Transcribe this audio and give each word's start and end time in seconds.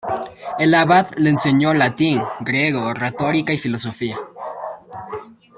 El 0.57 0.73
abad 0.73 1.09
le 1.17 1.29
enseñó 1.29 1.75
latín, 1.75 2.23
griego, 2.39 2.91
retórica 2.91 3.53
y 3.53 3.59
filosofía. 3.59 4.17